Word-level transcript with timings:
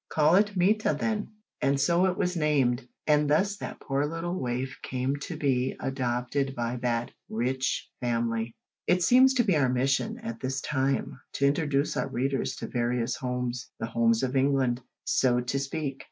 "Call 0.09 0.33
it 0.33 0.57
Mita, 0.57 0.97
then." 0.99 1.27
And 1.61 1.79
so 1.79 2.07
it 2.07 2.17
was 2.17 2.35
named, 2.35 2.87
and 3.05 3.29
thus 3.29 3.55
that 3.57 3.79
poor 3.79 4.03
little 4.07 4.39
waif 4.39 4.79
came 4.81 5.17
to 5.17 5.37
be 5.37 5.75
adopted 5.79 6.55
by 6.55 6.77
that 6.77 7.11
"rich" 7.29 7.87
family. 7.99 8.55
It 8.87 9.03
seems 9.03 9.31
to 9.35 9.43
be 9.43 9.55
our 9.55 9.69
mission, 9.69 10.17
at 10.17 10.39
this 10.39 10.59
time, 10.59 11.21
to 11.33 11.45
introduce 11.45 11.95
our 11.97 12.07
readers 12.09 12.55
to 12.55 12.67
various 12.67 13.15
homes 13.15 13.69
the 13.79 13.85
homes 13.85 14.23
of 14.23 14.35
England, 14.35 14.81
so 15.05 15.39
to 15.39 15.59
speak! 15.59 15.99